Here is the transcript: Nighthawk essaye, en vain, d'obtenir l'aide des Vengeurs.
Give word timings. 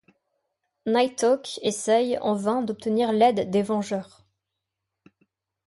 Nighthawk 0.87 1.59
essaye, 1.61 2.17
en 2.21 2.33
vain, 2.33 2.63
d'obtenir 2.63 3.11
l'aide 3.13 3.51
des 3.51 3.61
Vengeurs. 3.61 4.25